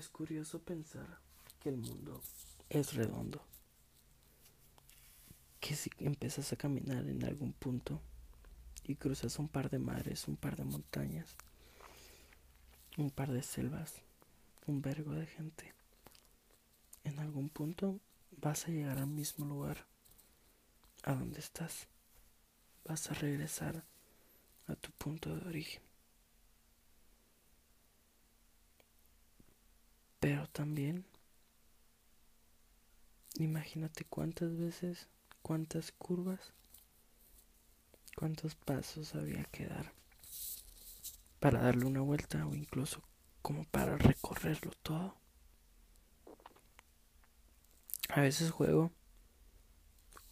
Es 0.00 0.08
curioso 0.08 0.62
pensar 0.62 1.18
que 1.62 1.68
el 1.68 1.76
mundo 1.76 2.22
es 2.70 2.94
redondo. 2.94 3.44
Que 5.60 5.76
si 5.76 5.90
empiezas 5.98 6.50
a 6.54 6.56
caminar 6.56 7.06
en 7.06 7.22
algún 7.22 7.52
punto 7.52 8.00
y 8.84 8.94
cruzas 8.94 9.38
un 9.38 9.48
par 9.48 9.68
de 9.68 9.78
mares, 9.78 10.26
un 10.26 10.36
par 10.36 10.56
de 10.56 10.64
montañas, 10.64 11.36
un 12.96 13.10
par 13.10 13.30
de 13.30 13.42
selvas, 13.42 13.96
un 14.66 14.80
vergo 14.80 15.12
de 15.12 15.26
gente, 15.26 15.74
en 17.04 17.18
algún 17.18 17.50
punto 17.50 18.00
vas 18.38 18.64
a 18.64 18.70
llegar 18.70 18.96
al 18.96 19.06
mismo 19.06 19.44
lugar 19.44 19.84
a 21.02 21.12
donde 21.12 21.40
estás. 21.40 21.88
Vas 22.86 23.10
a 23.10 23.12
regresar 23.12 23.84
a 24.66 24.76
tu 24.76 24.90
punto 24.92 25.36
de 25.36 25.46
origen. 25.46 25.89
Pero 30.20 30.46
también, 30.48 31.06
imagínate 33.36 34.04
cuántas 34.04 34.56
veces, 34.56 35.08
cuántas 35.40 35.92
curvas, 35.92 36.52
cuántos 38.16 38.54
pasos 38.54 39.14
había 39.14 39.44
que 39.44 39.66
dar 39.66 39.94
para 41.40 41.62
darle 41.62 41.86
una 41.86 42.02
vuelta 42.02 42.46
o 42.46 42.54
incluso 42.54 43.02
como 43.40 43.64
para 43.64 43.96
recorrerlo 43.96 44.72
todo. 44.82 45.16
A 48.10 48.20
veces 48.20 48.50
juego 48.50 48.92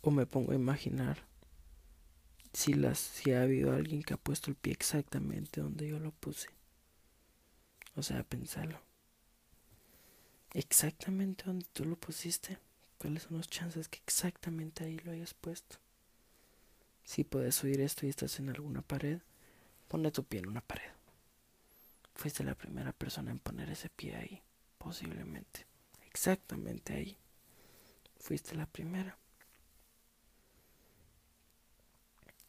o 0.02 0.10
me 0.10 0.26
pongo 0.26 0.52
a 0.52 0.56
imaginar 0.56 1.26
si 2.52 2.74
las 2.74 2.98
si 2.98 3.32
ha 3.32 3.42
habido 3.42 3.72
alguien 3.72 4.02
que 4.02 4.14
ha 4.14 4.18
puesto 4.18 4.50
el 4.50 4.56
pie 4.56 4.72
exactamente 4.72 5.62
donde 5.62 5.88
yo 5.88 5.98
lo 5.98 6.10
puse. 6.10 6.48
O 7.94 8.02
sea, 8.02 8.22
pensarlo. 8.22 8.87
Exactamente 10.54 11.44
donde 11.44 11.66
tú 11.72 11.84
lo 11.84 11.96
pusiste. 11.96 12.58
¿Cuáles 12.98 13.24
son 13.24 13.36
las 13.36 13.48
chances 13.48 13.88
que 13.88 13.98
exactamente 13.98 14.84
ahí 14.84 14.98
lo 14.98 15.12
hayas 15.12 15.34
puesto? 15.34 15.76
Si 17.04 17.24
puedes 17.24 17.62
oír 17.64 17.80
esto 17.80 18.06
y 18.06 18.08
estás 18.08 18.38
en 18.38 18.48
alguna 18.48 18.82
pared, 18.82 19.20
ponle 19.88 20.10
tu 20.10 20.24
pie 20.24 20.40
en 20.40 20.48
una 20.48 20.60
pared. 20.60 20.90
Fuiste 22.14 22.42
la 22.42 22.54
primera 22.54 22.92
persona 22.92 23.30
en 23.30 23.38
poner 23.38 23.70
ese 23.70 23.88
pie 23.88 24.16
ahí, 24.16 24.42
posiblemente. 24.78 25.66
Exactamente 26.06 26.94
ahí. 26.94 27.16
Fuiste 28.18 28.56
la 28.56 28.66
primera. 28.66 29.16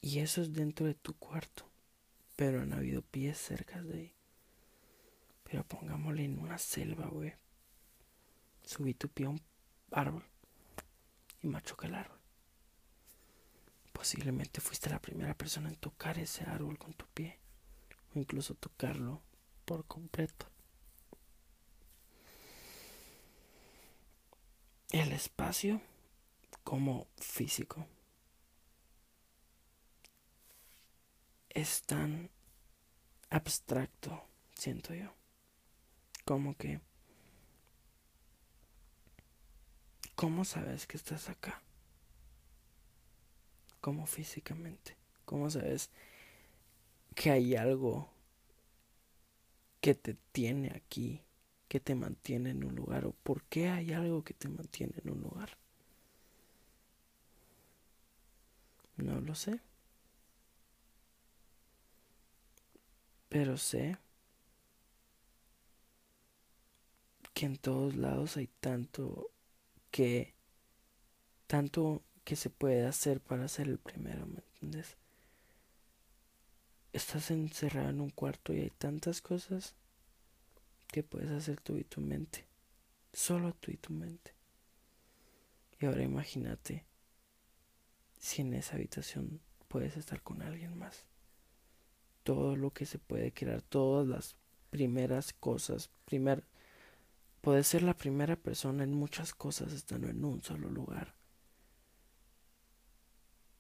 Y 0.02 0.20
eso 0.20 0.42
es 0.42 0.54
dentro 0.54 0.88
de 0.88 0.96
tu 0.96 1.14
cuarto. 1.14 1.70
Pero 2.36 2.62
han 2.62 2.74
habido 2.74 3.02
pies 3.02 3.38
cerca 3.38 3.82
de 3.82 3.94
ahí. 3.94 4.14
Pero 5.44 5.64
pongámosle 5.66 6.24
en 6.24 6.40
una 6.40 6.58
selva, 6.58 7.08
güey. 7.08 7.34
Subí 8.70 8.94
tu 8.94 9.10
pie 9.10 9.26
a 9.26 9.30
un 9.30 9.42
árbol 9.90 10.24
y 11.42 11.48
machuca 11.48 11.88
el 11.88 11.96
árbol. 11.96 12.20
Posiblemente 13.92 14.62
fuiste 14.62 14.92
la 14.92 15.02
primera 15.02 15.34
persona 15.34 15.70
en 15.70 15.76
tocar 15.76 16.20
ese 16.20 16.44
árbol 16.44 16.78
con 16.78 16.94
tu 16.94 17.08
pie. 17.08 17.40
O 18.14 18.20
incluso 18.20 18.54
tocarlo 18.54 19.24
por 19.66 19.88
completo. 19.88 20.46
El 24.92 25.14
espacio 25.14 25.82
como 26.64 27.08
físico 27.18 27.88
es 31.50 31.82
tan 31.82 32.30
abstracto, 33.32 34.28
siento 34.54 34.94
yo. 34.94 35.12
Como 36.24 36.56
que... 36.56 36.88
¿Cómo 40.20 40.44
sabes 40.44 40.86
que 40.86 40.98
estás 40.98 41.30
acá? 41.30 41.62
¿Cómo 43.80 44.06
físicamente? 44.06 44.98
¿Cómo 45.24 45.50
sabes 45.50 45.90
que 47.16 47.32
hay 47.32 47.56
algo 47.56 48.10
que 49.80 49.96
te 49.96 50.18
tiene 50.34 50.74
aquí, 50.76 51.22
que 51.70 51.80
te 51.80 51.96
mantiene 51.96 52.50
en 52.50 52.66
un 52.66 52.76
lugar? 52.76 53.06
¿O 53.06 53.14
por 53.14 53.44
qué 53.44 53.70
hay 53.70 53.94
algo 53.94 54.26
que 54.26 54.34
te 54.34 54.50
mantiene 54.50 54.96
en 55.06 55.10
un 55.10 55.22
lugar? 55.22 55.58
No 58.98 59.22
lo 59.22 59.36
sé. 59.36 59.62
Pero 63.30 63.56
sé 63.56 63.98
que 67.34 67.46
en 67.46 67.56
todos 67.56 67.96
lados 67.96 68.36
hay 68.36 68.48
tanto 68.60 69.32
que 69.92 70.34
tanto 71.48 72.04
que 72.24 72.36
se 72.36 72.50
puede 72.50 72.86
hacer 72.86 73.22
para 73.22 73.48
ser 73.48 73.68
el 73.68 73.80
primero, 73.80 74.26
¿me 74.26 74.40
entiendes? 74.40 74.98
Estás 76.94 77.32
encerrado 77.32 77.90
en 77.90 78.02
un 78.02 78.10
cuarto 78.10 78.54
y 78.54 78.62
hay 78.62 78.70
tantas 78.72 79.22
cosas 79.22 79.76
que 80.88 81.04
puedes 81.04 81.30
hacer 81.30 81.60
tú 81.62 81.78
y 81.78 81.84
tu 81.84 82.02
mente. 82.02 82.48
Solo 83.14 83.54
tú 83.54 83.72
y 83.72 83.78
tu 83.78 83.94
mente. 83.94 84.34
Y 85.80 85.86
ahora 85.86 86.04
imagínate 86.04 86.86
si 88.20 88.42
en 88.42 88.54
esa 88.54 88.76
habitación 88.76 89.40
puedes 89.68 89.98
estar 89.98 90.22
con 90.22 90.42
alguien 90.42 90.78
más 90.78 91.10
todo 92.30 92.56
lo 92.56 92.72
que 92.72 92.86
se 92.86 93.00
puede 93.00 93.34
crear, 93.34 93.64
todas 93.64 94.08
las 94.08 94.36
primeras 94.70 95.34
cosas, 95.34 95.90
primer, 96.06 96.44
puede 97.42 97.64
ser 97.64 97.84
la 97.84 97.96
primera 97.96 98.36
persona 98.36 98.84
en 98.84 98.94
muchas 98.94 99.34
cosas 99.34 99.74
estando 99.74 100.08
en 100.08 100.24
un 100.24 100.42
solo 100.42 100.70
lugar. 100.70 101.16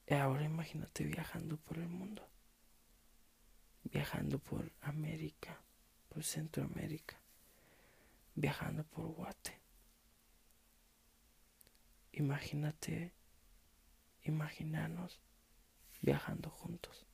Y 0.07 0.13
ahora 0.13 0.43
imagínate 0.43 1.03
viajando 1.03 1.57
por 1.57 1.77
el 1.77 1.87
mundo, 1.87 2.27
viajando 3.83 4.39
por 4.39 4.71
América, 4.81 5.61
por 6.09 6.23
Centroamérica, 6.23 7.17
viajando 8.35 8.83
por 8.83 9.05
Guate. 9.07 9.59
Imagínate, 12.13 13.13
imaginarnos 14.23 15.19
viajando 16.01 16.49
juntos. 16.49 17.05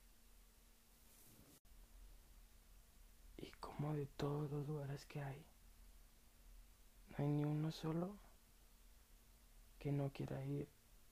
como 3.76 3.94
de 3.94 4.06
todos 4.06 4.50
los 4.52 4.68
lugares 4.68 5.06
que 5.06 5.22
hay. 5.22 5.46
No 7.18 7.24
hay 7.24 7.30
ni 7.30 7.46
uno 7.46 7.72
solo 7.72 8.16
que 9.80 9.92
no 9.92 10.10
quiera 10.12 10.44
ir 10.44 10.68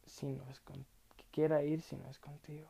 si 0.06 0.26
no 0.28 0.44
es 0.50 0.60
que 0.60 1.24
quiera 1.32 1.64
ir 1.64 1.82
si 1.82 1.96
no 1.96 2.10
es 2.10 2.20
contigo. 2.20 2.68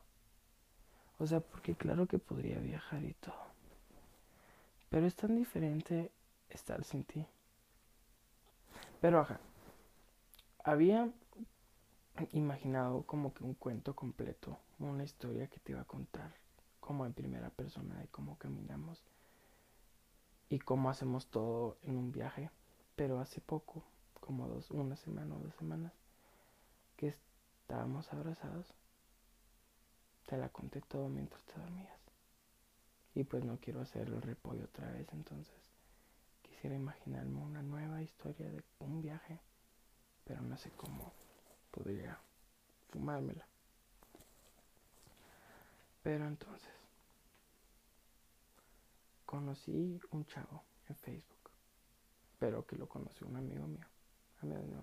O 1.19 1.25
sea, 1.25 1.39
porque 1.39 1.75
claro 1.75 2.07
que 2.07 2.19
podría 2.19 2.59
viajar 2.59 3.03
y 3.03 3.13
todo. 3.13 3.53
Pero 4.89 5.07
es 5.07 5.16
tan 5.16 5.35
diferente 5.35 6.11
estar 6.49 6.83
sin 6.83 7.03
ti. 7.03 7.25
Pero 9.01 9.19
ajá. 9.19 9.39
Había 10.63 11.11
imaginado 12.31 13.03
como 13.03 13.33
que 13.33 13.43
un 13.43 13.53
cuento 13.53 13.95
completo, 13.95 14.57
una 14.79 15.03
historia 15.03 15.47
que 15.47 15.59
te 15.59 15.72
iba 15.72 15.81
a 15.81 15.85
contar 15.85 16.33
como 16.79 17.05
en 17.05 17.13
primera 17.13 17.49
persona 17.49 17.95
de 17.99 18.07
cómo 18.07 18.38
caminamos 18.38 19.03
y 20.49 20.59
cómo 20.59 20.89
hacemos 20.89 21.27
todo 21.27 21.77
en 21.81 21.97
un 21.97 22.11
viaje. 22.11 22.49
Pero 22.95 23.19
hace 23.19 23.41
poco, 23.41 23.83
como 24.19 24.47
dos, 24.47 24.69
una 24.71 24.95
semana 24.95 25.35
o 25.35 25.39
dos 25.39 25.55
semanas, 25.55 25.93
que 26.95 27.15
estábamos 27.61 28.11
abrazados, 28.13 28.67
te 30.27 30.37
la 30.37 30.49
conté 30.49 30.81
todo 30.81 31.09
mientras 31.09 31.43
te 31.43 31.59
dormías. 31.59 31.99
Y 33.15 33.23
pues 33.23 33.43
no 33.43 33.57
quiero 33.59 33.81
hacer 33.81 34.07
el 34.07 34.21
repollo 34.21 34.65
otra 34.65 34.91
vez, 34.91 35.07
entonces 35.13 35.53
quisiera 36.41 36.75
imaginarme 36.75 37.40
una 37.40 37.61
nueva 37.61 38.01
historia 38.01 38.49
de 38.49 38.63
un 38.79 39.01
viaje, 39.01 39.39
pero 40.23 40.41
no 40.41 40.57
sé 40.57 40.72
cómo 40.72 41.13
podría 41.72 42.19
fumármela. 42.89 43.46
Pero 46.03 46.28
entonces, 46.28 46.73
conocí 49.25 49.99
un 50.11 50.25
chavo 50.25 50.63
en 50.89 50.96
Facebook, 50.96 51.33
pero 52.43 52.66
que 52.66 52.75
lo 52.75 52.90
conoció 52.90 53.25
un 53.25 53.37
amigo 53.37 53.66
mío, 53.67 53.87
amigo 54.41 54.63
mío 54.63 54.81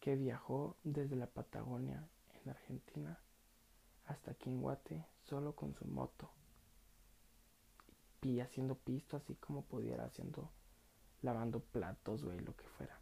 que 0.00 0.16
viajó 0.16 0.76
desde 0.82 1.14
la 1.14 1.28
Patagonia 1.28 2.08
en 2.42 2.50
Argentina 2.50 3.16
hasta 4.06 4.34
Quinguate 4.34 5.06
solo 5.22 5.54
con 5.54 5.72
su 5.72 5.84
moto 5.84 6.32
y 8.22 8.40
haciendo 8.40 8.74
pisto 8.74 9.16
así 9.16 9.36
como 9.36 9.66
pudiera 9.66 10.06
haciendo 10.06 10.50
lavando 11.22 11.60
platos 11.60 12.24
o 12.24 12.32
lo 12.32 12.56
que 12.56 12.66
fuera 12.66 12.98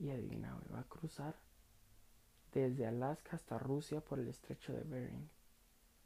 y 0.00 0.10
adivina 0.10 0.60
va 0.74 0.80
a 0.80 0.88
cruzar 0.88 1.36
desde 2.52 2.88
Alaska 2.88 3.36
hasta 3.36 3.56
Rusia 3.56 4.00
por 4.00 4.18
el 4.18 4.26
estrecho 4.26 4.72
de 4.72 4.82
Bering 4.82 5.30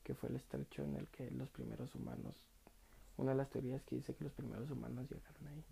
que 0.02 0.14
fue 0.14 0.28
el 0.28 0.36
estrecho 0.36 0.82
en 0.82 0.96
el 0.96 1.08
que 1.08 1.30
los 1.30 1.48
primeros 1.48 1.94
humanos 1.94 2.44
una 3.16 3.30
de 3.30 3.38
las 3.38 3.48
teorías 3.48 3.82
que 3.84 3.96
dice 3.96 4.14
que 4.14 4.24
los 4.24 4.34
primeros 4.34 4.70
humanos 4.70 5.10
llegaron 5.10 5.46
ahí. 5.48 5.64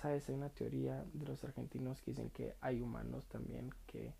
Sabes, 0.00 0.28
hay 0.28 0.36
una 0.36 0.50
teoría 0.50 1.04
de 1.12 1.26
los 1.26 1.42
argentinos 1.42 2.00
que 2.00 2.12
dicen 2.12 2.30
que 2.30 2.56
hay 2.60 2.80
humanos 2.80 3.26
también 3.26 3.70
que 3.84 4.14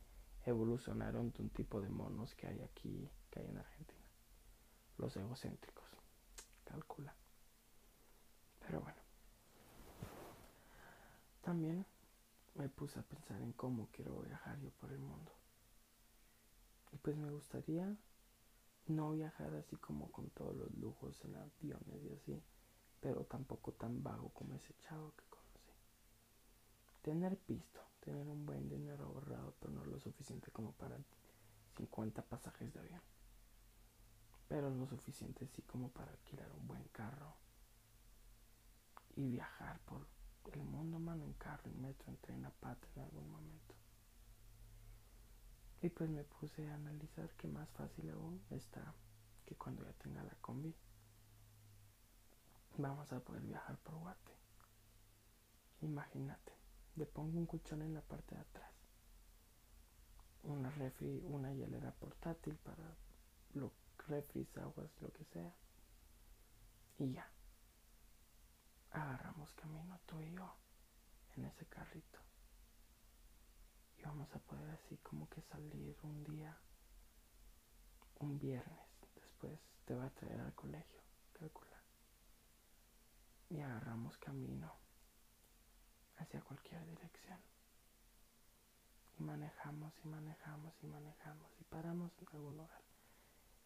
evolucionaron 0.45 1.31
de 1.31 1.43
un 1.43 1.51
tipo 1.51 1.81
de 1.81 1.89
monos 1.89 2.35
que 2.35 2.49
hay 2.49 2.61
aquí, 2.63 3.09
que 3.31 3.39
hay 3.39 3.47
en 3.47 3.59
Argentina. 3.59 4.11
Los 4.97 5.17
egocéntricos. 5.17 5.89
Calcula. 6.65 7.15
Pero 8.59 8.81
bueno. 8.81 8.99
También 11.43 11.87
me 12.57 12.69
puse 12.69 12.99
a 12.99 13.03
pensar 13.03 13.41
en 13.41 13.53
cómo 13.53 13.89
quiero 13.93 14.21
viajar 14.23 14.59
yo 14.59 14.71
por 14.73 14.91
el 14.91 14.99
mundo. 14.99 15.31
Y 16.93 16.97
pues 16.97 17.17
me 17.17 17.31
gustaría 17.31 17.97
no 18.87 19.13
viajar 19.13 19.55
así 19.55 19.77
como 19.77 20.11
con 20.11 20.29
todos 20.31 20.57
los 20.57 20.75
lujos 20.75 21.25
en 21.25 21.37
aviones 21.37 22.03
y 22.05 22.13
así, 22.15 22.43
pero 23.01 23.25
tampoco 23.25 23.73
tan 23.73 24.03
vago 24.03 24.31
como 24.31 24.55
ese 24.55 24.75
chavo 24.81 25.15
que. 25.17 25.28
Tener 27.09 27.39
pisto, 27.39 27.81
tener 28.01 28.29
un 28.29 28.45
buen 28.45 28.69
dinero 28.69 29.07
ahorrado, 29.07 29.55
pero 29.59 29.73
no 29.73 29.83
lo 29.87 29.99
suficiente 29.99 30.51
como 30.51 30.73
para 30.73 30.99
50 31.79 32.21
pasajes 32.21 32.71
de 32.75 32.81
avión. 32.81 33.01
Pero 34.47 34.69
lo 34.69 34.87
suficiente 34.87 35.47
sí 35.47 35.63
como 35.63 35.89
para 35.89 36.11
alquilar 36.11 36.53
un 36.53 36.69
buen 36.69 36.85
carro 36.89 37.35
y 39.17 39.27
viajar 39.27 39.81
por 39.87 40.07
el 40.53 40.63
mundo, 40.63 40.99
mano, 40.99 41.25
en 41.25 41.33
carro, 41.33 41.71
en 41.71 41.81
metro, 41.81 42.11
en 42.11 42.19
tren, 42.19 42.45
a 42.45 42.51
pata 42.51 42.87
en 42.95 43.05
algún 43.05 43.31
momento. 43.31 43.75
Y 45.81 45.89
pues 45.89 46.11
me 46.11 46.25
puse 46.25 46.69
a 46.69 46.75
analizar 46.75 47.31
que 47.37 47.49
más 47.49 47.71
fácil 47.71 48.11
aún 48.11 48.45
está 48.51 48.93
que 49.47 49.57
cuando 49.57 49.83
ya 49.83 49.95
tenga 49.95 50.23
la 50.25 50.35
combi 50.43 50.75
vamos 52.77 53.11
a 53.15 53.21
poder 53.21 53.45
viajar 53.45 53.79
por 53.79 53.95
Guate. 53.95 54.37
Imagínate, 55.81 56.58
le 56.99 57.07
pongo 57.07 57.39
un 57.39 57.47
cuchón 57.47 57.83
en 57.83 57.95
la 57.95 58.03
parte 58.03 58.35
de 58.35 58.41
atrás, 58.41 58.73
una 60.43 60.69
refri, 60.71 61.23
una 61.25 61.53
hielera 61.53 61.93
portátil 61.93 62.57
para 62.57 62.97
los 63.55 63.71
refris, 64.09 64.49
aguas, 64.59 64.91
lo 65.01 65.13
que 65.13 65.25
sea, 65.27 65.55
y 66.99 67.13
ya. 67.13 67.31
Agarramos 68.91 69.53
camino 69.55 70.01
tú 70.07 70.21
y 70.21 70.33
yo 70.33 70.57
en 71.37 71.45
ese 71.45 71.67
carrito 71.67 72.19
y 73.97 74.03
vamos 74.03 74.35
a 74.35 74.41
poder 74.41 74.71
así 74.71 74.97
como 74.99 75.29
que 75.29 75.41
salir 75.43 75.97
un 76.03 76.25
día, 76.25 76.59
un 78.19 78.41
viernes, 78.41 78.89
después 79.15 79.61
te 79.85 79.95
va 79.95 80.07
a 80.07 80.11
traer 80.11 80.41
al 80.41 80.55
colegio, 80.55 81.01
calcula. 81.33 81.81
Y 83.51 83.61
agarramos 83.61 84.17
camino 84.19 84.88
hacia 86.19 86.41
cualquier 86.43 86.85
dirección. 86.87 87.39
Y 89.19 89.23
manejamos 89.23 89.93
y 90.05 90.09
manejamos 90.09 90.75
y 90.83 90.87
manejamos 90.87 91.51
y 91.61 91.65
paramos 91.65 92.13
en 92.21 92.29
algún 92.33 92.57
lugar. 92.57 92.83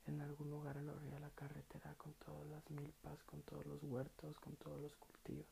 En 0.07 0.21
algún 0.21 0.51
lugar 0.51 0.79
a 0.79 0.83
la 0.83 0.93
orilla 0.93 1.15
de 1.15 1.21
la 1.21 1.31
carretera 1.31 1.95
con 1.97 2.15
todas 2.15 2.47
las 2.47 2.69
milpas, 2.71 3.23
con 3.25 3.43
todos 3.43 3.67
los 3.67 3.83
huertos, 3.83 4.39
con 4.41 4.57
todos 4.57 4.81
los 4.81 4.97
cultivos. 4.97 5.47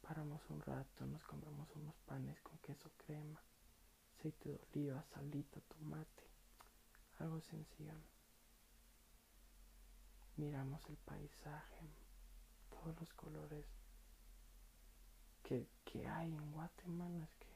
Paramos 0.00 0.40
un 0.48 0.60
rato, 0.60 1.06
nos 1.06 1.22
comemos 1.24 1.68
unos 1.74 1.96
panes 2.06 2.40
con 2.40 2.56
queso 2.58 2.90
crema 2.96 3.42
aceite 4.26 4.48
de 4.48 4.58
oliva, 4.72 5.04
salita, 5.14 5.60
tomate, 5.60 6.24
algo 7.18 7.40
sencillo. 7.40 7.92
Miramos 10.36 10.84
el 10.88 10.96
paisaje, 10.96 11.90
todos 12.70 12.98
los 12.98 13.12
colores 13.14 13.66
que, 15.46 15.68
que 15.84 16.06
hay 16.06 16.32
en 16.32 16.52
Guatemala, 16.52 17.24
es 17.24 17.34
que 17.36 17.54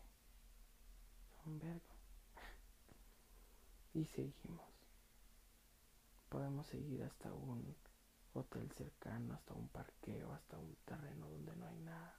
son 1.43 1.59
vergo. 1.59 1.95
y 3.95 4.05
seguimos. 4.07 4.71
Podemos 6.29 6.67
seguir 6.69 7.03
hasta 7.03 7.33
un 7.33 7.77
hotel 8.35 8.71
cercano, 8.73 9.35
hasta 9.35 9.55
un 9.55 9.69
parqueo, 9.69 10.33
hasta 10.33 10.59
un 10.59 10.77
terreno 10.85 11.29
donde 11.29 11.57
no 11.57 11.67
hay 11.67 11.79
nada. 11.81 12.15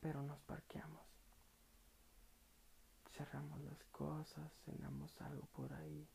Pero 0.00 0.22
nos 0.22 0.38
parqueamos 0.40 1.08
cerramos 3.18 3.60
las 3.62 3.82
cosas, 3.90 4.52
cenamos 4.64 5.20
algo 5.22 5.46
por 5.46 5.72
ahí. 5.72 6.08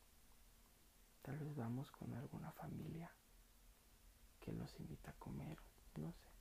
Tal 1.21 1.37
vez 1.37 1.53
vamos 1.55 1.91
con 1.91 2.13
alguna 2.13 2.51
familia 2.53 3.11
que 4.39 4.53
nos 4.53 4.79
invita 4.79 5.11
a 5.11 5.15
comer, 5.15 5.57
no 5.95 6.13
sé. 6.13 6.32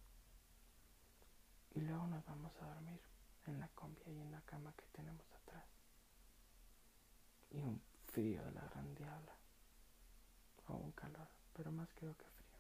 Y 1.74 1.80
luego 1.80 2.06
nos 2.06 2.24
vamos 2.26 2.52
a 2.60 2.66
dormir 2.66 3.00
en 3.46 3.58
la 3.58 3.69
combi 3.69 4.02
y 4.06 4.20
en 4.20 4.30
la 4.30 4.40
cama 4.42 4.72
que 4.76 4.86
tenemos 4.92 5.26
atrás. 5.32 5.66
Y 7.50 7.62
un 7.62 7.82
frío 8.06 8.44
de 8.44 8.52
la 8.52 8.62
gran 8.62 8.94
diabla. 8.94 9.36
O 10.69 10.74
un 10.76 10.92
calor, 10.92 11.28
pero 11.54 11.72
más 11.72 11.92
creo 11.94 12.16
que 12.16 12.24
frío. 12.24 12.58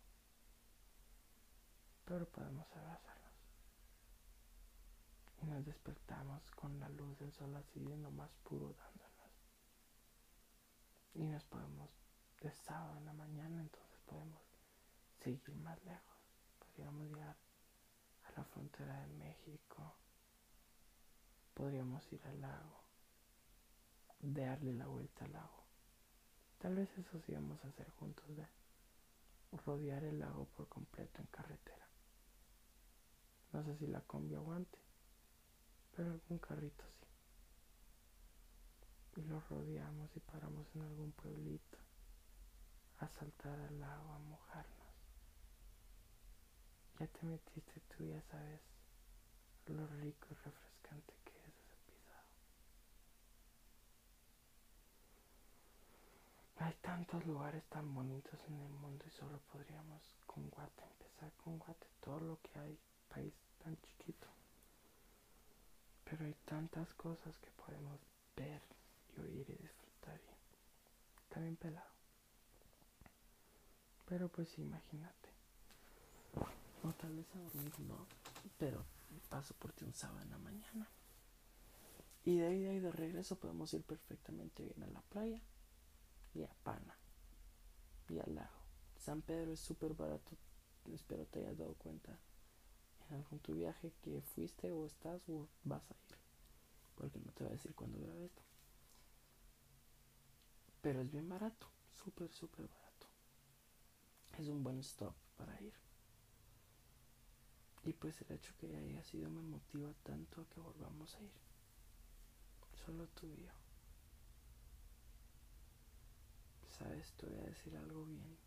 Pero 2.04 2.26
podemos 2.26 2.66
abrazar 2.76 3.22
y 5.42 5.46
nos 5.46 5.64
despertamos 5.64 6.50
con 6.52 6.78
la 6.78 6.88
luz 6.88 7.18
del 7.18 7.32
sol 7.32 7.54
así 7.56 7.80
de 7.80 7.96
lo 7.96 8.10
más 8.12 8.30
puro 8.44 8.72
dándonos. 8.74 9.12
Y 11.14 11.24
nos 11.24 11.44
podemos, 11.44 11.90
de 12.40 12.52
sábado 12.52 12.96
en 12.98 13.06
la 13.06 13.12
mañana, 13.12 13.60
entonces 13.60 14.00
podemos 14.06 14.40
seguir 15.22 15.54
más 15.56 15.82
lejos. 15.84 16.18
Podríamos 16.60 17.06
llegar 17.08 17.36
la 18.36 18.44
frontera 18.44 19.00
de 19.00 19.08
México. 19.14 19.94
Podríamos 21.54 22.12
ir 22.12 22.22
al 22.26 22.40
lago. 22.40 22.82
Darle 24.20 24.72
la 24.72 24.86
vuelta 24.86 25.24
al 25.24 25.32
lago. 25.32 25.64
Tal 26.58 26.76
vez 26.76 26.88
eso 26.96 27.20
sí 27.26 27.32
vamos 27.34 27.64
a 27.64 27.68
hacer 27.68 27.90
juntos 27.90 28.24
de 28.36 28.46
rodear 29.66 30.04
el 30.04 30.20
lago 30.20 30.46
por 30.56 30.68
completo 30.68 31.20
en 31.20 31.26
carretera. 31.26 31.88
No 33.52 33.64
sé 33.64 33.76
si 33.76 33.86
la 33.86 34.00
combi 34.00 34.34
aguante 34.34 34.82
pero 35.94 36.10
algún 36.10 36.38
carrito 36.38 36.84
sí. 36.98 37.06
Y 39.20 39.24
lo 39.24 39.40
rodeamos 39.40 40.10
y 40.16 40.20
paramos 40.20 40.66
en 40.74 40.82
algún 40.82 41.12
pueblito 41.12 41.78
a 42.98 43.08
saltar 43.08 43.58
al 43.60 43.78
lago, 43.78 44.12
a 44.12 44.18
mojarnos. 44.18 44.81
Ya 47.02 47.08
te 47.08 47.26
metiste 47.26 47.80
tú, 47.88 48.04
ya 48.04 48.22
sabes 48.30 48.60
lo 49.66 49.84
rico 49.88 50.28
y 50.30 50.34
refrescante 50.34 51.12
que 51.24 51.32
es 51.32 51.48
ese 51.48 51.76
pisado. 51.84 52.28
Hay 56.58 56.74
tantos 56.74 57.26
lugares 57.26 57.64
tan 57.70 57.92
bonitos 57.92 58.38
en 58.46 58.60
el 58.60 58.72
mundo 58.74 59.04
y 59.04 59.10
solo 59.10 59.40
podríamos 59.50 60.00
con 60.26 60.48
Guate 60.48 60.84
empezar 60.84 61.32
con 61.42 61.58
Guate, 61.58 61.88
todo 62.00 62.20
lo 62.20 62.40
que 62.40 62.56
hay, 62.60 62.78
país 63.08 63.34
tan 63.64 63.76
chiquito. 63.80 64.28
Pero 66.04 66.24
hay 66.24 66.36
tantas 66.44 66.94
cosas 66.94 67.36
que 67.40 67.50
podemos 67.50 67.98
ver 68.36 68.62
y 69.16 69.20
oír 69.22 69.50
y 69.50 69.60
disfrutar 69.60 70.20
y 70.20 71.34
también 71.34 71.56
pelado. 71.56 71.90
Pero 74.06 74.28
pues 74.28 74.56
imagínate. 74.56 75.41
O 76.82 76.92
tal 76.92 77.14
vez 77.14 77.26
a 77.34 77.38
dormir 77.38 77.72
no, 77.80 78.06
pero 78.58 78.84
paso 79.28 79.54
por 79.54 79.72
ti 79.72 79.84
un 79.84 79.94
sábado 79.94 80.22
en 80.22 80.30
la 80.30 80.38
mañana. 80.38 80.88
Y 82.24 82.38
de 82.38 82.46
ahí, 82.46 82.60
de 82.60 82.70
ahí 82.70 82.80
de 82.80 82.92
regreso 82.92 83.38
podemos 83.38 83.72
ir 83.74 83.82
perfectamente 83.82 84.64
bien 84.64 84.82
a 84.82 84.88
la 84.88 85.00
playa 85.02 85.40
y 86.34 86.42
a 86.42 86.54
Pana 86.62 86.96
y 88.08 88.18
al 88.18 88.34
lago. 88.34 88.62
San 88.98 89.22
Pedro 89.22 89.52
es 89.52 89.60
súper 89.60 89.94
barato, 89.94 90.36
espero 90.92 91.26
te 91.26 91.40
hayas 91.40 91.58
dado 91.58 91.74
cuenta 91.74 92.18
algún 93.10 93.40
tu 93.40 93.54
viaje 93.54 93.92
que 94.02 94.22
fuiste 94.22 94.70
o 94.72 94.86
estás 94.86 95.28
o 95.28 95.48
vas 95.64 95.90
a 95.90 95.94
ir. 95.94 96.18
Porque 96.94 97.18
no 97.18 97.32
te 97.32 97.44
voy 97.44 97.52
a 97.52 97.56
decir 97.56 97.74
cuándo 97.74 97.98
grabé 97.98 98.26
esto. 98.26 98.42
Pero 100.80 101.00
es 101.00 101.10
bien 101.10 101.28
barato, 101.28 101.68
súper, 102.04 102.32
súper 102.32 102.66
barato. 102.68 103.06
Es 104.38 104.48
un 104.48 104.62
buen 104.62 104.78
stop 104.78 105.14
para 105.36 105.60
ir. 105.60 105.74
Y 107.84 107.92
pues 107.94 108.20
el 108.22 108.32
hecho 108.36 108.54
que 108.58 108.74
haya 108.76 109.02
sido 109.02 109.28
me 109.30 109.42
motiva 109.42 109.92
tanto 110.04 110.42
a 110.42 110.48
que 110.48 110.60
volvamos 110.60 111.14
a 111.16 111.22
ir. 111.22 111.32
Solo 112.84 113.08
tú 113.08 113.26
y 113.26 113.42
yo. 113.42 113.52
Sabes, 116.78 117.12
te 117.14 117.26
voy 117.26 117.38
a 117.38 117.46
decir 117.46 117.76
algo 117.76 118.04
bien 118.04 118.38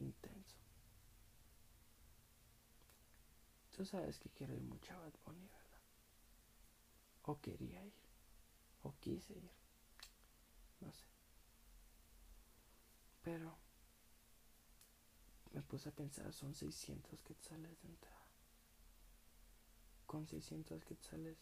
intenso. 0.00 0.56
Tú 3.76 3.84
sabes 3.84 4.18
que 4.18 4.30
quiero 4.30 4.54
ir 4.54 4.62
mucho 4.62 4.92
a 4.94 4.98
Bad 4.98 5.14
Bunny, 5.24 5.46
¿verdad? 5.46 5.82
O 7.22 7.40
quería 7.40 7.84
ir. 7.84 7.94
O 8.82 8.94
quise 8.98 9.34
ir. 9.34 9.50
No 10.80 10.92
sé. 10.92 11.04
Pero 13.22 13.56
me 15.52 15.62
puse 15.62 15.88
a 15.88 15.92
pensar, 15.92 16.32
son 16.32 16.54
600 16.54 17.22
quetzales 17.22 17.80
de 17.82 17.88
entrada. 17.88 18.27
Con 20.08 20.26
600 20.26 20.86
quetzales 20.86 21.36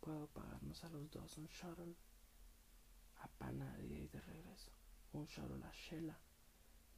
puedo 0.00 0.26
pagarnos 0.26 0.82
a 0.82 0.88
los 0.88 1.08
dos 1.12 1.38
un 1.38 1.46
shuttle 1.46 1.94
a 3.20 3.28
Pana 3.28 3.72
de 3.76 3.86
y 3.86 4.08
de 4.08 4.20
regreso, 4.20 4.72
un 5.12 5.24
shuttle 5.26 5.64
a 5.64 5.70
Shela 5.70 6.18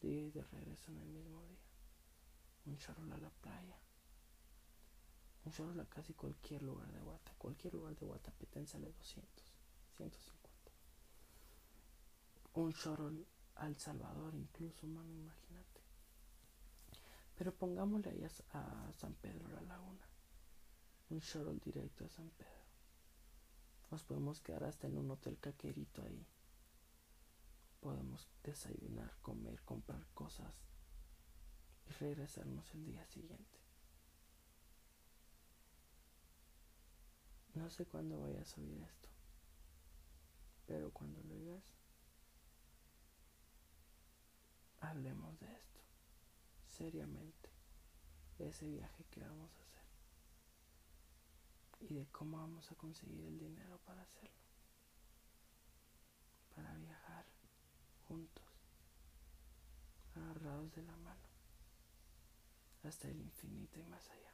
de 0.01 0.09
y 0.09 0.31
de 0.31 0.43
regreso 0.43 0.91
en 0.93 0.99
el 0.99 1.09
mismo 1.09 1.45
día, 1.45 1.61
un 2.65 2.77
shuttle 2.77 3.13
a 3.13 3.19
la 3.19 3.29
playa, 3.29 3.79
un 5.45 5.53
shuttle 5.53 5.83
a 5.83 5.85
casi 5.85 6.15
cualquier 6.15 6.63
lugar 6.63 6.91
de 6.91 7.01
Guata, 7.01 7.35
cualquier 7.37 7.75
lugar 7.75 7.95
de 7.95 8.07
Guatapetén 8.07 8.67
sale 8.67 8.91
200, 8.91 9.45
150. 9.99 10.51
Un 12.55 12.71
shuttle 12.73 13.27
a 13.57 13.67
El 13.67 13.77
Salvador 13.77 14.35
incluso, 14.35 14.87
mano, 14.87 15.13
imagínate. 15.13 15.83
Pero 17.37 17.55
pongámosle 17.55 18.13
ahí 18.13 18.25
a, 18.25 18.89
a 18.89 18.93
San 18.95 19.13
Pedro 19.17 19.47
la 19.49 19.61
Laguna, 19.61 20.09
un 21.09 21.21
shuttle 21.21 21.59
directo 21.65 22.05
a 22.05 22.09
San 22.09 22.31
Pedro. 22.31 22.53
Nos 23.91 24.03
podemos 24.03 24.41
quedar 24.41 24.65
hasta 24.65 24.89
en 24.89 24.99
un 24.99 25.11
hotel 25.11 25.39
caquerito 25.39 26.03
ahí. 26.03 26.27
Podemos 27.81 28.29
desayunar, 28.43 29.17
comer, 29.23 29.63
comprar 29.63 30.05
cosas 30.15 30.65
y 31.87 31.93
regresarnos 31.93 32.75
el 32.75 32.85
día 32.85 33.05
siguiente. 33.07 33.61
No 37.55 37.71
sé 37.71 37.87
cuándo 37.87 38.19
voy 38.19 38.37
a 38.37 38.45
subir 38.45 38.83
esto, 38.83 39.09
pero 40.67 40.91
cuando 40.91 41.23
lo 41.23 41.35
digas, 41.35 41.65
hablemos 44.81 45.39
de 45.39 45.55
esto, 45.55 45.81
seriamente, 46.67 47.49
ese 48.39 48.69
viaje 48.69 49.05
que 49.11 49.21
vamos 49.21 49.57
a 49.59 49.63
hacer 49.63 49.76
y 51.81 51.95
de 51.95 52.07
cómo 52.07 52.39
vamos 52.39 52.71
a 52.71 52.75
conseguir 52.75 53.25
el 53.25 53.39
dinero 53.39 53.79
para 53.85 54.03
hacerlo, 54.03 54.37
para 56.55 56.75
viajar 56.75 57.27
juntos, 58.09 58.45
agarrados 60.15 60.75
de 60.75 60.83
la 60.83 60.97
mano, 60.97 61.29
hasta 62.85 63.09
el 63.09 63.21
infinito 63.21 63.81
y 63.81 63.85
más 63.85 64.09
allá. 64.11 64.26